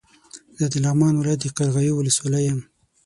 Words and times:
زه 0.57 0.65
د 0.73 0.75
لغمان 0.83 1.13
ولايت 1.15 1.39
د 1.41 1.47
قرغيو 1.57 1.93
ولسوالۍ 1.97 2.43
يم 2.49 2.59